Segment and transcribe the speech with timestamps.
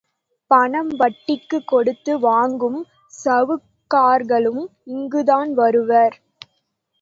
[0.51, 2.79] பணம் வட்டிக்குக் கொடுத்து வாங்கும்
[3.13, 4.63] சவுக்கார்களும்
[4.87, 6.17] இங்குத்தான் வருவர்.